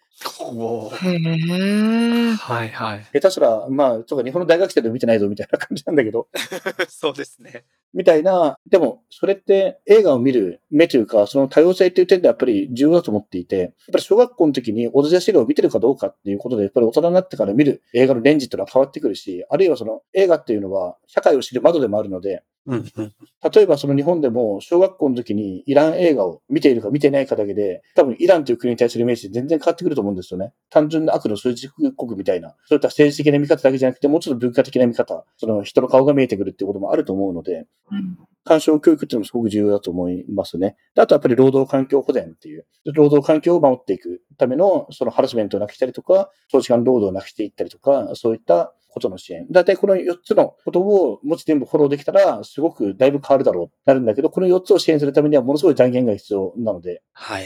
[2.37, 3.07] はいはい。
[3.15, 6.29] 下手すら、まあ、とか日本の大学生で見てないぞみたいな感じなんだけど。
[6.91, 7.65] そうですね。
[7.95, 23.13] みたいな、でも、それって映画を見る目というか、その多様性っていう点でやっぱり重要だと思っていて、やっぱり小学校の時に小津安を見てるかどうかっていうことで、やっぱり大人になってから見る映画のレンジっていうのは変わってくるし、あるいはその映画っていうのは社会を知る窓でもあるので、うんうん、
[23.53, 30.53] 例えばその日本でも小学校の時にイラン映画を見ているか見てないかだけで、多分イランという国に対するイメージ全然変わってくると思うんですよね。
[30.69, 38.19] 単純な悪の数字国みたいな、そういった政治的な見方だけじゃなくて、もうちょっと文化的な見方、その人の顔が見えてくるっていうこともあると思うので、うん。
[38.45, 40.77] 干渉教育っていうのもすごく重要だと思いますね。
[40.97, 49.47] あとやっぱり労働環境保全っていう、労働環境を守っていくためのそのハラスメントをなくしたりとか、長時間労働をなくしていったりとか、そういったことの支援。
[49.51, 57.03] だいたいこの4つのことをもし全部フォローできたら、すごくだいぶ変わるだろうなるんだけど、この4つを支援するためにはものすごい財源が必要なので。
[57.13, 57.45] はい。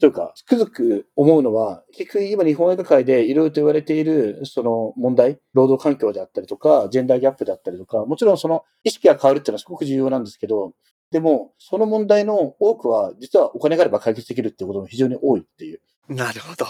[0.00, 10.72] というか、つくづく思うのは、結局今日本映画界でいろいろと言われているその問題、労働環境であったりとか、ジェンダーギャップであったりとか、もちろんその意識が変わるっていうのはすごく重要なんですけど、
[11.10, 15.82] でも、その問題の多くは、実はお金があれば解決できるっていうことも非常に多いっていう。
[16.08, 16.64] なるほど。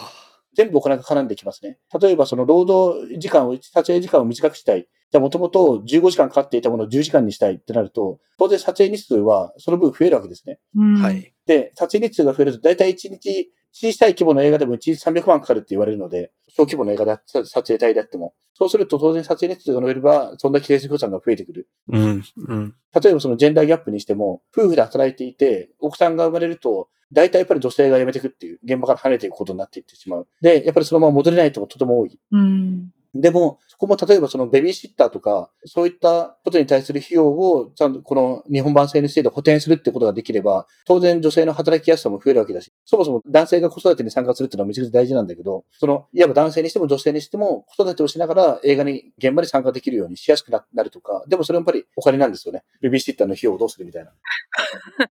[0.54, 1.78] 全部お金が絡んできますね。
[2.00, 4.82] 例えばその労働時間を、撮影時間を短くしたい。
[4.82, 10.58] じゃあもともと15時間かかっていたものを10時間にしたいってなると、当然撮影日数はその分増えるわけですね。
[10.96, 11.34] はい。
[11.46, 18.34] で、撮影日数が増えると大体1日小さい規模の映画でも1日300万かかるって言われるので、小規模の映画で撮影隊であっても。
[18.54, 21.68] そうすると当然撮影日数が伸びれば、そんな規制予算が増えてくる。
[21.88, 22.22] うん。
[22.36, 22.74] うん。
[23.02, 30.28] 例えばそのジェンダーギャップにしても、夫婦で働いていて、奥さんが生まれると、大体やっぱり女性が辞めていくっていう、現場から離れていくことになっていってしまう。
[30.42, 32.18] で、やっぱりそのまま戻れない人もとても多い。
[32.30, 32.90] うん。
[33.14, 52.62] でも、そこも例えばそのベビーシッターとか、そういったことに対する費用をちゃんとこの日本版制に制で補填するってことができれば、当然女性の働きやすさも増えるわけだし、そもそも男性が子育てに参加するっていうのはめちゃくちゃ大事なんだけど、その、いわば男性にしても女性にしても子育てをしながら映画に、現場に参加できるようにしやすくなるとか、でもそれはやっぱりお金なんですよね。
[52.80, 54.12] ベビーシッターの費用をどうするみたいな。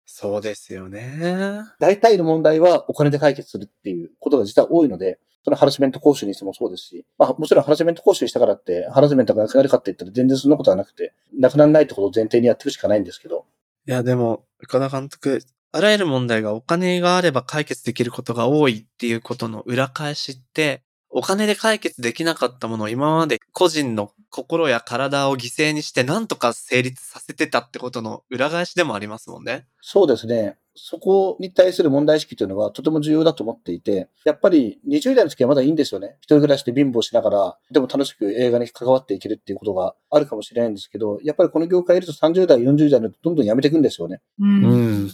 [0.05, 1.61] そうですよね。
[1.79, 13.45] 大体の問題はお金で解決するっていうことが実は多いので、そのハラスメント講習にしてもそうですし、まあもちろんハラスメント講習したからって、ハラスメントがなくなるかって言ったら全然そんなことはなくて、なくならないってことを前提にやっていくしかないんですけど。
[13.87, 29.67] いや、でも、岡田監督、あらゆる問題がお金があれば解決できることが多いっていうことの裏返しって、お金で解決できなかったものを今まで個人の心や体を犠牲にして何とか成立させてたってことの裏返しでもありますもんね。
[29.81, 30.57] そうですね。
[30.73, 36.15] そこに対する問題意識というのはとても重要だと思っていて、やっぱり20代の時はまだいいんですよね。
[36.21, 44.21] 一人暮らしで貧乏しながら、でも楽しく映画に関わっていけるっていうことがあるかもしれないんですけど、やっぱりこの業界いると30代、40代のどんどん辞めていくんですよね。
[44.39, 44.63] うん。
[44.63, 44.75] う
[45.07, 45.11] ん、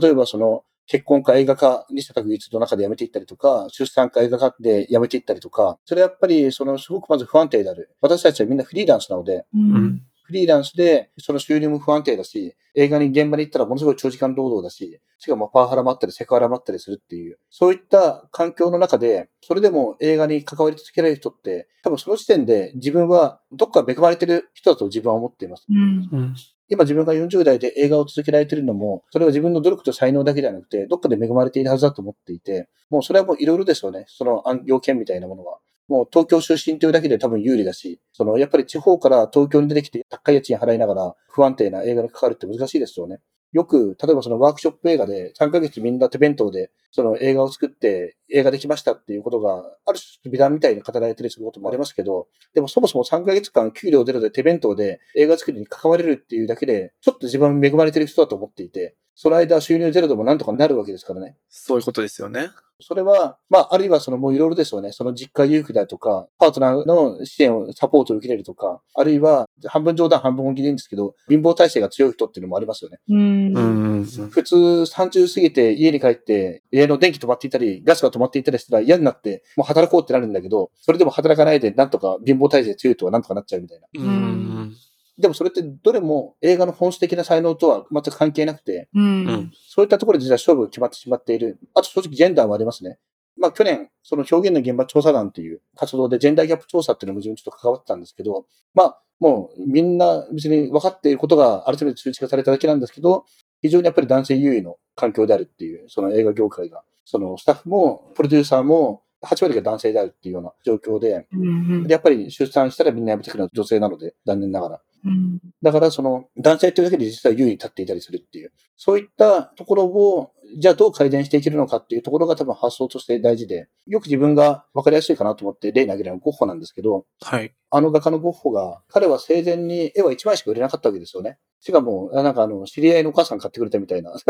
[0.00, 7.90] 例えばその、結婚か映画化にした確率の中で辞めていったりとか、出産か映画化で辞めていったりとか、それはやっぱり、その、すごくまず不安定である。
[8.00, 25.66] 私たちはみんなフリーランスなので、うん、フリーランスで、その収入も不安定だし、映画に現場に行ったらものすごい長時間労働だし、しかもパワハラもあったり、セクハラもあったりするっていう、そういった環境の中で、それでも映画に関わり続けられる人って、多分その時点で自分はどっか恵まれてる人だと自分は思っています。
[25.68, 26.34] うん
[26.68, 34.04] 今自分が40代で映画を続けられているのも、それは自分の努力と才能だけじゃなくて、どっかで恵まれているはずだと思っていて、もうそれはもういろいろですよね。
[34.08, 35.58] その要件みたいなものは。
[35.88, 43.18] もう東京出身というだけで多分有利だし、そのやっぱり地方から東京に出てきて高い家賃払いながら不安定な映画にかかるって難しいですよね。
[43.56, 61.36] よく、例えばそのワークショップ映画で3ヶ月みんな手弁当でその映画を作って映画できましたっていうことがある種美談みたいに語られたりすることもありますけど、でもそもそも3ヶ月間給料ゼロで手弁当で映画作りに関われるっていうだけで、ちょっと自分恵まれてる人だと思っていて、その間収入ゼロでもなんとかなるわけですからね。
[61.48, 62.50] そういうことですよね。
[62.80, 64.92] それは、まあ、あるいはそのもういろいろですよね。
[64.92, 72.98] その実家裕福だとか、パートナーの支援を、サポートを受けれるとか、あるいは半分冗談半分本気でいいんですけど、貧乏体制が強い人っていうのもありますよね。
[73.08, 73.56] うん。
[73.56, 73.60] う
[74.02, 83.86] ん普通30過ぎて家に帰って家の電気止まっていたり、ガスが止まっていたりしたら嫌になって、もう働こうってなるんだけど、それでも働かないでなんとか貧乏体制強いとはなんとかなっちゃうみたいな。
[83.94, 84.76] うん
[85.18, 91.58] でもそれってどれも映画の本質的な才能とは全く関係なくて、うん、そういったところで実は勝負が決まってしまっている。
[91.74, 92.98] あと正直ジェンダーもありますね。
[93.38, 103.24] まあ去年、その表現の現場調査団っていう活動でジェンダーギャップ調査っていうのも自分ちょっと関わってたんですけど、まあもうみんな別に分かっていることが改めて数値化されただけなんですけど、
[103.62, 106.82] 非常にやっぱり男性優位の環境であるっていう、その映画業界が。
[107.08, 114.80] そのスタッフも、プロデューサーも、8割が男性であるっていうような状況で、うん、でやっぱり出産したらみんな辞めてくるのは女性なので、残念ながら。
[115.06, 127.54] うん、だからその男性というだけで実は優位に立っていたりするっていう、そういったところを、じゃあどう改善していけるのかっていうところが多分発想として大事で、よく自分が分かりやすいかなと思って例投げるのはゴッホなんですけど、はい。
[127.76, 131.36] あの画家のゴッホが、彼は生前に絵は1枚しか売れなかったわけですよね。
[131.60, 134.14] しかも、なんかあの、知り合いのお母さん買ってくれたみたいな。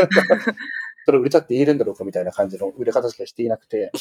[1.06, 3.92] それ売れたって言えるんだろうかみたいな感じの売れ方しかしていなくて。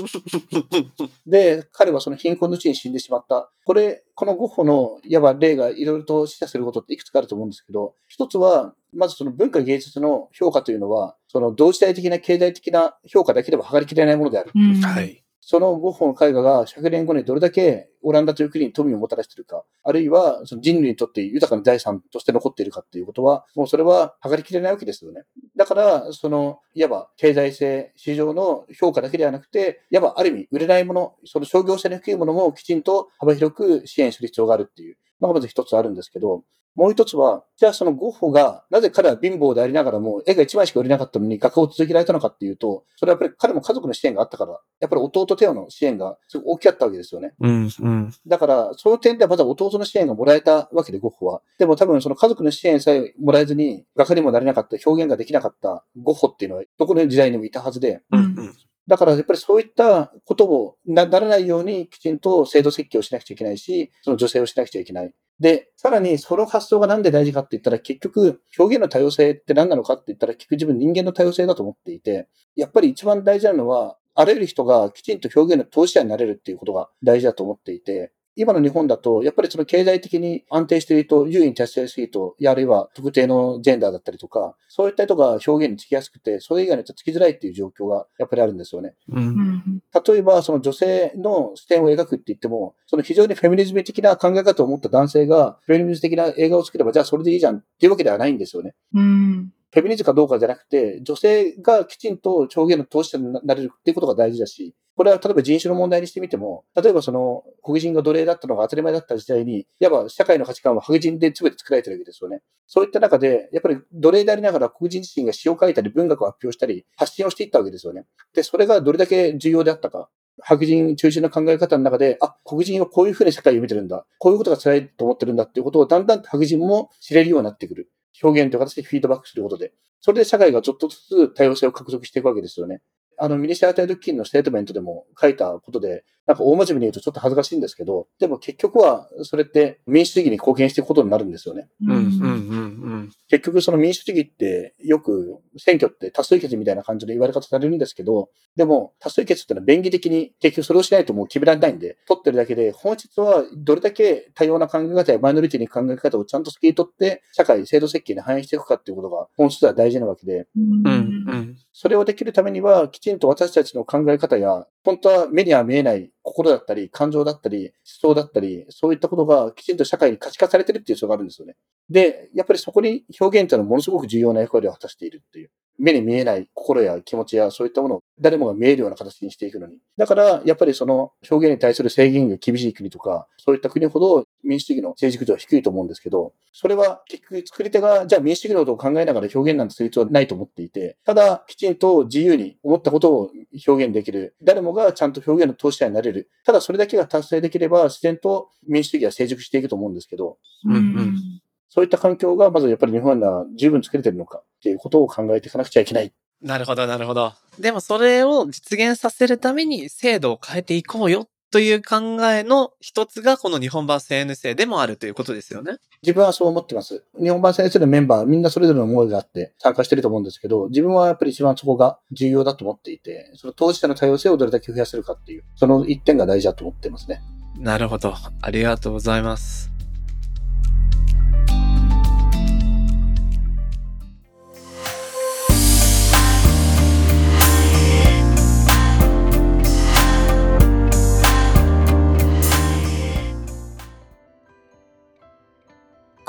[1.26, 3.52] で、彼はその貧困のうちに死んでしまった。
[3.66, 14.50] これ、このゴッホの、いわば例がいろいろと示唆することっていくつかあると思うんですけど、一つは、まずその文化芸術の評価というのは、その同時代的な経済的な評価だけでは測りきれないものである。
[14.54, 15.21] うん、はい。
[15.44, 25.22] そのゴッホの絵画が100年後にどれだけオランダという国に富をもたらしているか、あるいはその人類にとって豊かな財産として残っているかっていうことは、もうそれは測りきれないわけですよね。
[25.56, 36.44] だから、その、いわば経済性、市場の評価だけではなくて、いわばある意味売れないもの、その商業性の低いものもきちんと幅広く支援する必要があるっていうのがまず一つあるんですけど、
[36.74, 47.34] もう一つは、じゃあそのゴッホが、なぜ彼は貧乏でありながらも、絵が一枚しか売れなかったのに画家を続けられたのかっていうと、それはやっぱり彼も家族の支援があったから、やっぱり弟テオの支援がすごく大きかったわけですよね。
[47.40, 48.12] うん、うん。
[48.26, 51.42] だから、その点ではまず弟の支援がもらえたわけで、ゴッホは。
[51.58, 58.56] でも多分その家族の支援さえもらえずに、画家にもなれなかった、表現ができなかったゴッホっていうのは、どこの時代にもいたはずで、うん、うん
[58.88, 65.14] だからやっぱりそういったことをならないようにきちんと制度設計をしなくちゃいけないし、その女性をしなくちゃいけない。
[65.42, 88.94] で、さらにその発想がなんで大事かって言ったら結局表現の多様性って何なのかって言ったら結局自分人間の多様性だと思っていて、やっぱり一番大事なのはあらゆる人がきちんと表現の当事者になれるっていうことが大事だと思っていて、今の日本だと、やっぱりその経済的に安定していると、優位に立ちやすいと、あるいは特定のジェンダーだったりとか、そういった人が表現につきやすくて、それ以外の人つきづらいっていう状況がやっぱりあるんですよね。
[89.08, 89.16] う。
[89.16, 98.74] うんん例えば、その女性の視点を描くって言っても、その非常にフェミニズム的な考え方を持った男性が、フェミニズム的な映画を作れば、じゃあそれでいいじゃんっていうわけではないんですよね。
[98.94, 112.40] うんフェミニズムかどうかじゃなくて、女性がきちんと表現の当事者になれるっていうことが大事だし、これは例えば人種の問題にしてみても、例えばその黒人が奴隷だったのが当たり前だった時代に、いわば社会の価値観は白人で全て作られてるわけですよね。
[112.66, 118.04] そういった中で、やっぱり奴隷でありながら黒人自身が詩を書いたり文学を発表したり、発信をしていったわけですよね。
[118.34, 120.10] で、それがどれだけ重要であったか。
[120.40, 124.06] 白人中心の考え方の中で、あ、黒人はこういうふうに世界を見てるんだ。
[124.18, 127.90] こういうことが辛いと思ってるんだっていうことをだんだん白人も知れるようになってくる。
[128.22, 129.72] 表現という形でフィードバックすることで。
[130.00, 132.80] それで社会がちょっとずつ多様性を獲得していくわけですよね。
[133.22, 141.68] あの、ミニシアタードキンのステートメントでも書いたことで、なんか大真面目に言うとちょっと恥ずかしいんですけど、でも結局はそれって民主主義に貢献していくことになるんですよね。
[141.86, 141.96] うん。
[141.96, 142.02] うん。
[142.02, 143.10] うん。
[143.28, 161.12] 結局その民主主義ってよく選挙って多数決みたいな感じで言われ方されるんですけど、でも多数決ってのは便宜的に結局それをしないともう決められないんで、取ってるだけで本質はどれだけ多様な考え方やマイノリティに考え方をちゃんとすき取って社会、制度設計に反映していくかっていうことが本質は大事なわけで、うんうん。
[161.28, 161.56] うん。
[161.72, 171.56] それをできるためには、きちんと私たちの考え方や、本当は目には見えない心だったり、感情だったり、思想だったり、そういったことがきちんと社会に可視化されてるっていう必要があるんですよね。
[171.90, 175.50] で、やっぱりそこに表現というのはものすごく重要な役割を果たしているっていう。
[175.78, 179.78] 目に見えない心や気持ちやそういったものを誰もが見えるような形にしていくのに。
[179.96, 193.30] だから、やっぱりその表現に対する制限が厳しい国とか、そういった国ほど民主主義の成熟度は低いと思うんですけど、それは結局作り手が、じゃあ民主主義のことを考えながら表現なんてする必要はないと思っていて、ただ、きちんと自由に思ったことを
[193.66, 194.34] 表現できる。
[194.42, 196.30] 誰もがちゃんと表現の当事者になれる。
[196.44, 201.42] ただそれだけが達成できれば、自然と民主主義は成熟していくと思うんですけど、うんうん
[201.74, 206.12] そういった環境がまずやっぱり日本には十分作れてるのかっていうことを考えていかなくちゃいけない。
[206.42, 207.32] なるほど、なるほど。
[207.58, 211.96] でもそれを実現させるために制度を変えていこうよという考
[212.30, 215.76] えの一つがこの日本版 CN 制でもあるということですよね。
[216.02, 217.04] 自分はそう思ってます。
[217.20, 227.20] 日本版先生のメンバー、みんなそれぞれの思いがあって参加してると思うんですけど、自分はやっぱり一番そこが重要だと思っていて、その当事者の多様性をどれだけ増やせるかっていう、その一点が大事だと思っていますね。
[227.58, 228.14] なるほど。
[228.40, 229.71] ありがとうございます。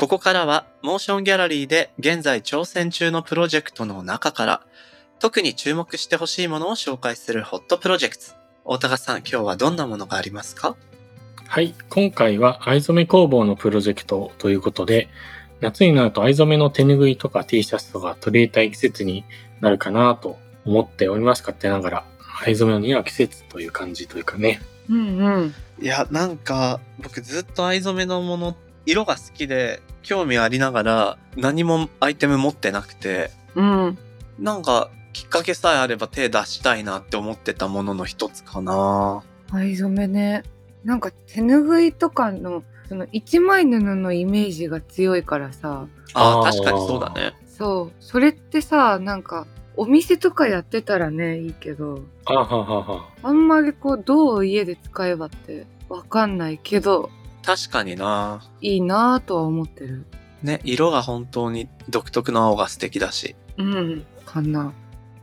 [0.04, 4.62] ここからは、モーションギャラリーで現在挑戦中のプロジェクトの中から、
[5.18, 8.26] 特に注目してほしいものを紹介するホットプロジェクト。
[8.66, 10.76] 大高さん、今日はどんなものがありますか？
[11.48, 11.74] はい。
[11.90, 15.08] 今回は藍染め工房のプロジェクトということで、
[15.62, 19.24] 夏になると藍染めの手拭いとか T シャツとか取り入れたい季節に
[19.62, 22.06] なるかなと思っております勝手ながら。
[22.46, 24.62] 藍染めには季節という感じというかね。
[24.90, 25.56] うんうん。
[25.80, 33.98] いや、なんか、僕ずっと藍染めのもの、色が好きで、興味ありながら、何もアイテム持ってなくて、うん。
[34.40, 39.24] なんか、きっかけさえあれば手出したいなって思ってたものの一つかな。
[39.52, 40.44] 藍染めね。
[40.84, 47.34] なんか手ぬぐいとかの、その一枚布のイメージが強いからさ、ああ、確かにそうだね。
[47.46, 47.92] そう。
[48.00, 53.10] それってさ、なんか、お店とかやってたらね、いいけど、あははは。
[53.24, 57.10] あんまりこう、どう家で使えばってわかんないけど、
[57.44, 58.42] 確かにな。
[58.62, 60.06] いいなぁとは思ってる。
[60.42, 63.36] ね、色が本当に独特な青が素敵だし。
[63.58, 64.06] うん。
[64.26, 64.74] かな。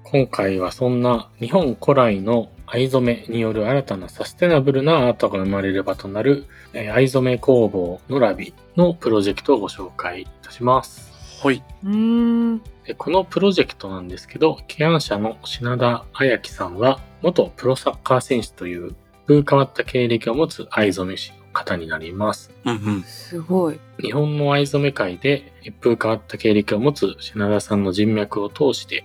[0.05, 11.11] 今回はそんな日本古来の藍染めによる新たなサステナブルなアートが生まれる場となる、えー藍染め工房のラビのプロジェクトをご紹介いたします。
[11.41, 11.63] ほい。
[11.85, 12.59] うーん。
[12.85, 18.95] でこのプロジェクトなんですけど、起案者の品田彩樹さんは、元プロサッカー選手という、
[19.27, 22.51] 風変わった経歴を持つ藍染め師の方になります。
[22.65, 23.03] うんうん。
[23.03, 23.81] すごい。
[24.01, 29.05] 日本の藍染め界で一風変わった経歴を持つ品田さんの人脈を通して、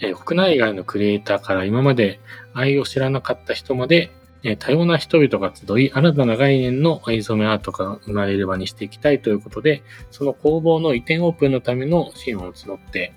[0.00, 2.20] えー国内外のクリエイターから今まで
[2.54, 4.10] 藍を知らなかった人まで、
[4.42, 13.12] えー多様な人々が集い、新たな概念の藍染めアートが生まれる場にしていきたいということで、その工房の移転オープンのための支援を募って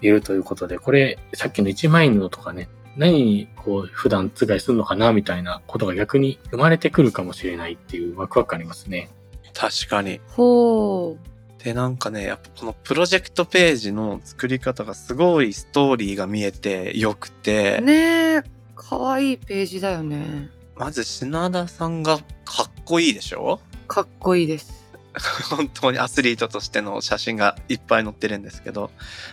[0.00, 9.10] いるということで、これ、さっきの一枚布とかね、何にこう普段使いするのかなみたいなことが逆に生まれてくるかもしれないっていうワクワクありますね。
[9.52, 10.20] 確かに。
[10.28, 11.16] ほ
[11.62, 17.84] で、なんかね、やっぱこのプロジェクトページの作り方がすごいストーリーが見えてよくて、う。
[17.84, 17.94] ね
[18.36, 18.42] え。
[18.76, 20.50] かわいいページだよね。
[20.76, 23.60] まず品田さんがかっこいいでしょ？
[23.88, 24.84] かっこいいです。
[25.48, 28.90] 本当にアスリートとしての写真がいっぱい載ってるんですけど、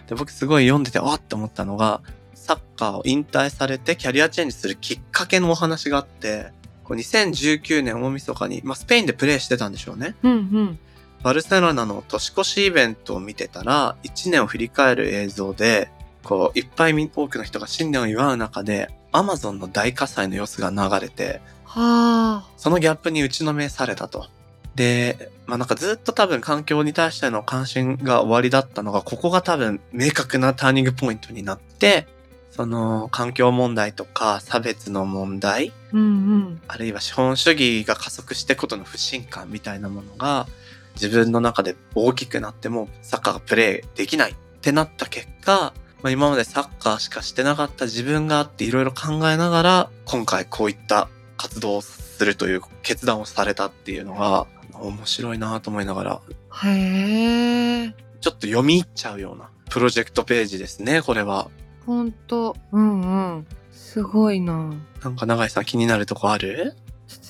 [0.07, 2.01] で僕すごい読んでて、あって思ったのが、
[2.41, 6.51] サッカーを引退されてキャリアチェンジするきっかけのお話があって、
[6.83, 10.15] こう2019年大晦日に、まあ、スペインでプレーしてたんでしょうね。
[10.23, 10.79] うんうん。
[11.23, 15.91] バルセロナの年越しイベントを見てたら、1年を振り返る映像で、
[16.23, 22.49] こう、いっぱいみ多くの人が新年を祝う中で、アマゾンの大火災の様子が流れて、はあ。
[22.57, 24.27] そのギャップに打ちのめされたと。
[24.75, 32.07] で、まあなんかずっと多分環境に対しての関心が終わりだったのが、ここが多分明確なターニングポイントになって、
[32.51, 36.61] その環境問題とか差別の問題、うんうん。
[36.67, 40.47] あるいは資本主義が加速していくことの不信感みたいなものが
[40.95, 45.73] 自分の中で大きくなってもサッカーがプレーできないってなった結果、
[46.03, 56.21] まあ、今までサッカーしかしてなかった自分があっていろいろ考えながら今回こういった活動をするという決断をされたっていうのが面白いなと思いながら
[56.65, 57.95] へえ。
[58.19, 61.49] ちょっと読み入っちゃうようなプロジェクトページですねこれは。
[61.85, 62.55] ほんと。
[62.71, 63.47] うんうん。
[63.71, 64.73] すごいな。
[65.03, 66.75] なんか永井さん気になるとこある？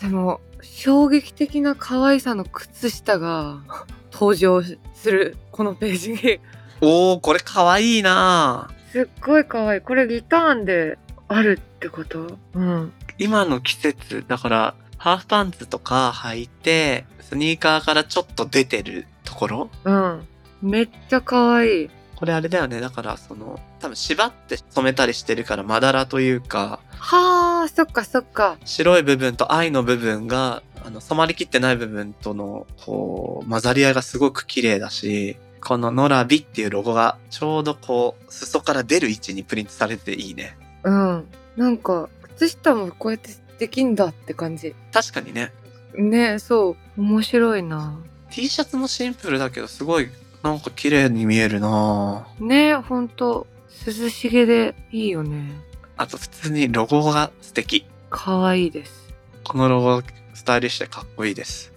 [0.01, 3.61] でも、衝撃的な可愛さの靴下が
[4.11, 4.77] 登場す
[5.11, 6.39] る、このページに。
[6.81, 9.81] おーこれかわいいなすっごい可愛い。
[9.81, 10.97] これリターンで
[11.27, 12.37] あるってこと？
[12.53, 12.93] うん。
[13.17, 19.69] 今の季節、だから、ハーフパンツとか履いて、スニーカーからちょっと出てるところ？
[19.85, 20.27] うん。
[20.61, 21.89] めっちゃ可愛い。
[22.21, 22.79] これあれだよね。
[22.81, 28.59] だから、その、多分縛って染めたりしてるから、まだらというか、はあ、そっかそっか。
[28.63, 40.55] 白い部分と愛の部分が、あの、染まりきってない部分との、こう、混ざり合いがすごく綺麗だし、このノラビっていうロゴが、ちょうどこう、裾から出る位置にプリントされていいね。
[40.83, 41.27] うん。
[41.57, 42.07] なんか、
[42.37, 44.75] 靴下もこうやってできんだって感じ。
[44.93, 45.51] 確かにね。
[45.95, 47.01] ねそう。
[47.01, 47.99] 面白いな。
[48.29, 50.07] T シャツもシンプルだけど、すごい、
[50.43, 53.47] なんか綺麗に見えるなぁねほんと、
[53.85, 55.51] 涼しげでいいよね。
[55.97, 57.85] あと普通にロゴが素敵。
[58.09, 59.13] 可愛いです。
[59.43, 60.01] このロゴ
[60.33, 61.71] スタイリッシュでかっこいいです。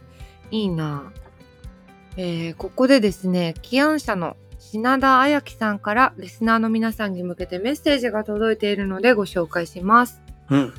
[0.51, 1.13] いいな。
[2.17, 10.21] えーここでですね、起案者の品田彩樹さんからリスナーの皆さんに向けてメッセージが届いているのでご紹介します。
[10.51, 10.75] うん。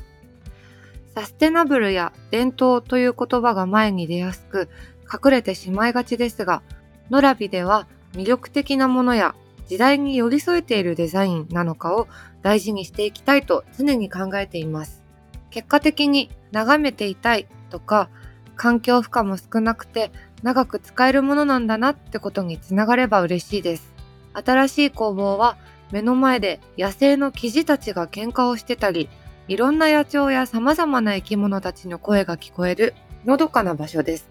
[1.14, 4.68] サステナブルや伝統という言葉が前に出やすく
[5.02, 6.62] 隠れてしまいがちですが、
[7.10, 9.34] ノラビでは魅力的なものや
[9.66, 12.08] 時代に寄り添えているデザインなのかを
[12.42, 15.02] 大事にしていきたいと常に考えています。
[15.50, 18.08] 結果的に眺めていたいとか
[18.56, 20.10] 環境負荷も少なくて
[20.42, 23.92] 長く使えるものなんだなってことにつながれば嬉しいです。
[24.34, 25.56] 新しい工房は
[25.92, 29.08] 目の前で野生のキジたちが喧嘩をしてたり
[29.48, 32.94] いろんな野鳥や様々な生き物たちの声が聞こえる
[33.24, 34.28] のどかな場所です。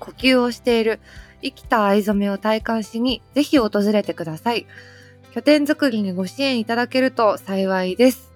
[0.00, 1.00] 呼吸をしている
[1.44, 4.66] 生きた藍染めを体感しにぜひ訪れてください。
[5.32, 8.32] 拠点作りにご支援いただけると幸いです。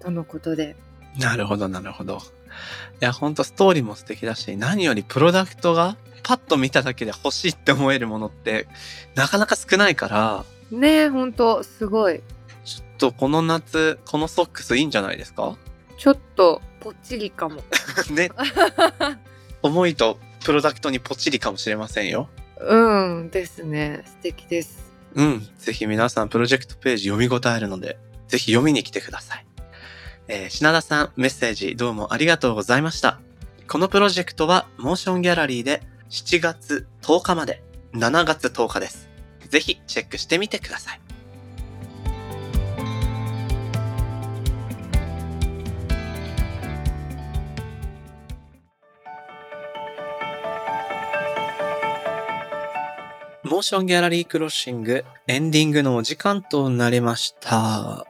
[0.00, 0.76] とのことで。
[1.18, 2.18] なるほど、なるほど。
[2.18, 8.66] いや、ほんとストーリーも素敵だし、何よりプロダクトがパッと見ただけで欲しいって思えるものって
[9.14, 12.20] なかなか少ないから、ねえ、ほんと、すごい。
[12.64, 15.56] ちょっとこの夏、このソックスいいんじゃないですか？
[15.98, 17.62] ちょっと、ぽっちりかも。
[18.10, 18.30] ね。
[19.62, 22.28] 思いとプロダクトにポチリかもしれませんよ。
[22.60, 24.02] うん、ですね。
[24.04, 24.92] 素敵です。
[25.14, 25.46] うん。
[25.58, 29.46] ぜひ皆さんプロジェクトページ読み応えるので、ぜひ読みに来てください。
[30.28, 33.20] えー品田さん、メッセージどうもありがとうございました。
[33.68, 37.62] このプロジェクトはモーションギャラリーで7月10日まで
[37.94, 39.08] 7月10日です。
[39.48, 41.01] ぜひチェックしてみてください。
[53.52, 57.50] モーションギャラリークロッシングエンディングのお時間となりました。
[57.58, 58.06] は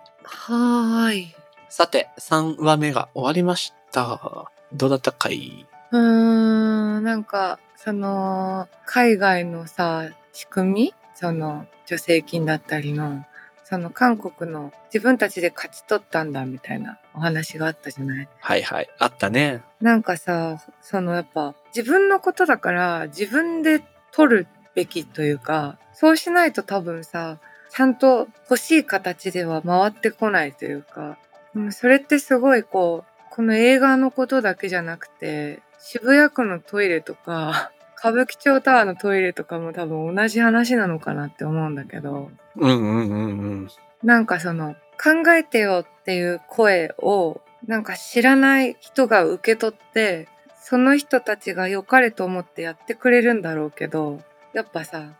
[1.08, 1.34] ーい。
[1.68, 4.48] さて、3話目が終わりました。
[4.72, 5.66] どうだったかい？
[5.90, 10.94] うーん、なんか、その、海外のさ、仕組み？
[11.16, 13.24] その、助成金だったりの、
[13.64, 18.28] その韓国の自分たちで勝ち取ったんだみたいなお話があったじゃない？
[18.38, 18.88] はいはい。
[19.00, 19.62] あったね。
[19.80, 23.82] なんかさ、そのやっぱ自分のことだから自分で
[24.12, 27.38] 取るべきというか、そうしないと多分さ、
[27.70, 31.16] ちゃんと欲しい形では回ってこないというか、
[31.54, 43.24] うんそれってすごいこう、この映画のことだけじゃなくて、渋谷区のトイレとか、 歌舞伎町タワーのトイレとかも多分同じ話なのかなって思うんだけど、うんうんうんう
[43.64, 43.68] ん。
[44.02, 50.26] なんかその考えてよっていう声をなんか知らない人が受け取って
[50.60, 54.20] その人たちが良かれと思ってやってくれるんだろうけど、
[54.52, 55.14] やっぱさ、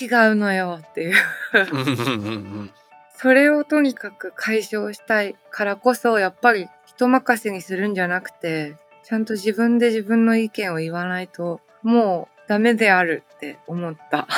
[0.00, 1.14] 違うのよっていう。
[3.18, 7.94] それをとにかく解消したいからこそ、やっぱり人任せにするん。
[7.94, 9.24] じゃなくて、ちゃん。
[9.24, 14.28] と自分で自分の意見を言わないと、もうダメであるって思った。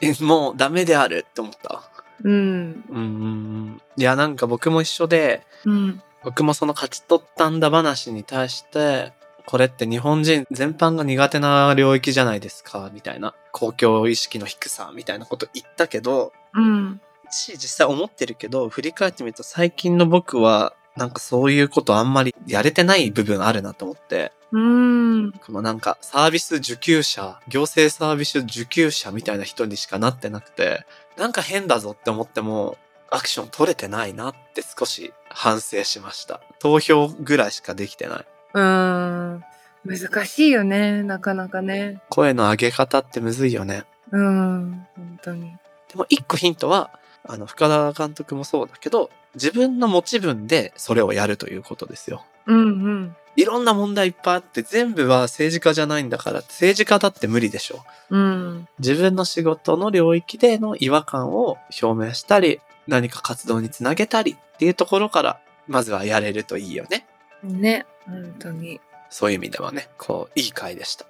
[0.00, 1.82] え、もうダメであるって思った。
[2.22, 2.32] うん。
[2.32, 2.84] うん。
[2.88, 2.96] うん。
[2.96, 3.82] うん。
[3.96, 4.36] いや、なん。
[4.36, 6.02] か僕も一緒で、うん。
[6.22, 7.60] 僕もその勝ち取ったん。
[7.60, 9.12] だ話に対して、
[9.50, 13.34] これって日本人全般が苦手な領域じゃないですか、みたいな。
[13.50, 17.00] 公共意識の低さ、みたいなこと言ったけど、うん。
[17.32, 25.32] し、実際思ってるけど、振り返ってみると最近の僕は、なんかそういうことあんまりやれてない部分あるなと思って、うん。
[25.32, 30.86] このなんかサービス受給者、行政サービス受給者みたいな人にしかなってなくて、
[31.16, 32.78] なんか変だぞって思っても、
[33.10, 36.40] アクション取れてないなって少し反省しました。
[36.60, 38.24] 投票ぐらいしかできてない。
[38.54, 39.44] うーん。
[39.84, 41.02] 難しいよね。
[41.02, 42.00] なかなかね。
[42.10, 43.84] 声の上げ方ってむずいよね。
[44.12, 44.86] うん。
[44.96, 45.56] 本当に。
[45.88, 46.90] でも一個ヒントは、
[47.26, 52.24] あの、深田監督もそうだけど、自分の持ち分でそれをやるということですよ。
[52.46, 53.16] うんうん。
[53.36, 57.84] いろんな問題いっぱいあって全部は政治家じゃないんだから政治家だって無理でしょ。
[58.10, 58.68] うん。
[58.80, 67.06] 自分の仕事の領域での違和感を表明したり、何か活動につなげたりっていうところから、まずはやれるといいよね。
[67.42, 67.86] ね。
[68.10, 68.80] 本当に。
[69.08, 71.06] そういう意味ではね、こう、いい回でした。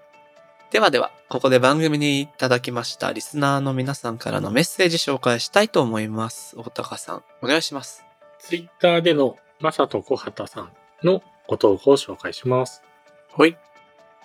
[0.70, 6.56] ではでは、ここで番組にいただきましたリスナーの皆さんからのメッセージ紹介したいと思います。
[6.56, 8.04] 大高さん、お願いします。
[8.38, 10.72] ツイッターでのまさとこはたさん
[11.02, 12.82] のご投稿を紹介します。
[13.30, 13.56] ほい。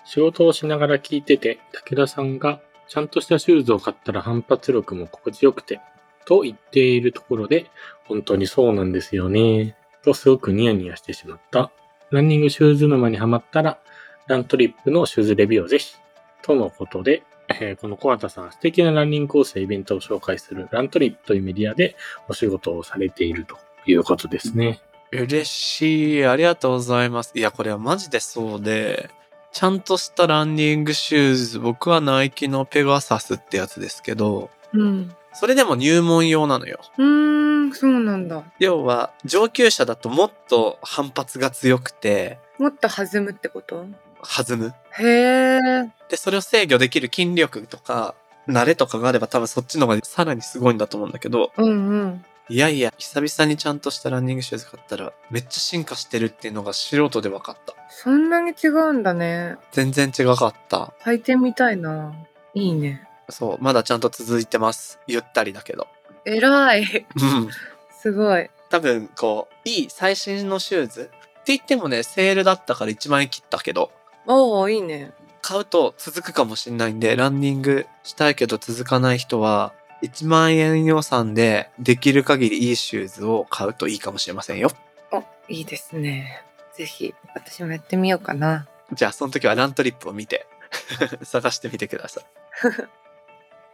[0.04, 5.80] 仕事をしながら聞いてて、武田さんがちゃんとしたシューズを買ったら反発力も心地よくて、
[6.26, 7.66] と言っているところで、
[8.04, 9.76] 本当にそうなんですよね。
[10.04, 11.72] とすごくニヤニヤしてしまった。
[12.10, 13.78] ランニングシューズ沼にはまったら、
[14.26, 15.94] ラントリップのシューズレビューをぜひ。
[16.42, 21.96] とのことで、えーこの小畑さん、素敵なランニングコースやイベントを紹介するラントリップというメディアで
[22.28, 24.80] お仕事をされているということですね。
[25.12, 26.26] 嬉しい。
[26.26, 27.32] ありがとうございます。
[27.34, 29.10] いや、これはマジでそうで、
[29.52, 35.14] ちゃんとしたランニングシューズ、僕はナイキのペガサスってやつですけど、うん。
[35.38, 36.80] それでも入門用なのよ。
[36.96, 38.42] うーん、そうなんだ。
[38.58, 43.84] 要は、上級者だともっと反発が強くて、もっと弾むってこと？
[44.22, 44.74] 弾む。
[44.98, 45.60] へえ。
[46.08, 48.14] で、それを制御できる筋力とか、
[48.48, 52.24] 慣れとかがあれば多分そっちの方がさらにすごいんだと思うんだけど、うんうん。
[52.48, 57.74] いやいや、久々にちゃんとしたランニングシューズ買ったら、めっちゃ進化してるっていうのが素人で分かった。
[57.90, 59.56] そんなに違うんだね。
[59.72, 60.94] 全然違かった。
[61.02, 62.14] 履いてみたいな。
[62.54, 63.05] いいね。
[63.28, 64.98] そう、まだちゃんと続いてます。
[65.06, 65.86] ゆったりだけど。
[66.24, 66.82] えらい。
[66.82, 67.50] うん。
[67.90, 68.50] すごい。
[68.70, 71.02] 多分、こう、いい最新のシューズ。
[71.02, 73.92] って言ってもね、セールだったから1万円切ったけど、
[74.26, 75.12] おおいいね。
[75.40, 79.72] 買うと続くかもしれないんで、ランニングしたいけど続かない人は、
[80.02, 84.70] 1万円予算でできる限りいいシューズを買うといいかもしれませんよ。
[85.12, 86.42] お、いいですね。
[86.74, 88.66] ぜひ、私もやってみようかな。
[88.92, 90.46] じゃあ、その時はラントリップを見て、
[91.22, 92.24] 探してみてください。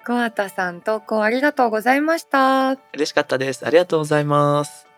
[0.05, 2.77] 小畑さん投稿ありがとうございました。
[2.95, 3.65] 嬉しかったです。
[3.65, 4.89] ありがとうございます。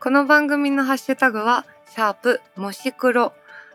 [0.00, 3.32] この番組のハッシュタグは、シャープもし黒。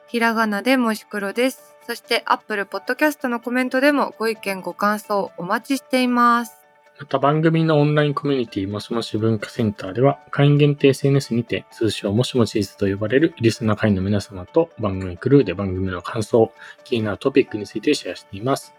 [0.08, 1.76] ひらがなでもし黒です。
[1.88, 6.66] そして、アップルポッドキャストのコメントでもご意見ご感想お待ちしています。
[6.98, 16.54] また番組のオンラインコミュニティもしもし文化センターでは会員限定 SNS にて通称もしもしーズと呼ばれるリスナー会員の皆様と番組クルーで番組の感想、
[16.86, 18.74] 気になるトピックについてシェアしています。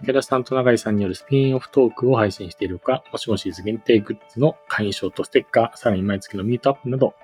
[0.00, 7.14] 武田さんと永井さんによるスピンオフトークを配信しているほか、もしもしーズ限定グッズの会員証とステッカー、さらに毎月のミートアップなど、こ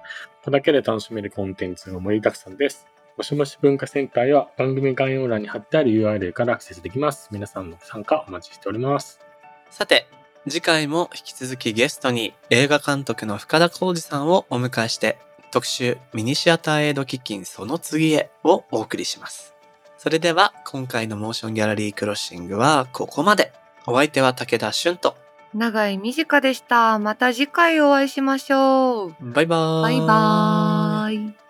[0.47, 2.89] こだけで楽しめるコンテンツが盛りだくさんです。
[3.17, 7.29] もしもし文化センターへは番組概要欄に貼ってある URL からアクセスできます。
[7.31, 9.21] 皆さんの参加お待ちしております。
[9.71, 10.09] さて、
[10.49, 15.17] 次回も引き続きゲストに映画監督の深田浩二さんをお迎えして
[15.53, 19.54] 特集ミニシアターエイド基金その次へをお送りします。
[20.05, 23.55] それでは今回のモーションギャラリークロッシングはここまで。
[23.87, 25.17] お相手は武田俊と
[25.55, 26.99] 長井美智香でした。
[26.99, 29.15] また次回お会いしましょう。
[29.23, 29.83] バイバーイ。
[29.83, 31.44] バイバーイ。